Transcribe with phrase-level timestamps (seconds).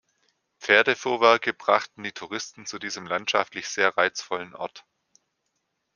[0.59, 4.83] Pferdefuhrwerke brachten die Touristen zu diesem landschaftlich sehr reizvollen Ort.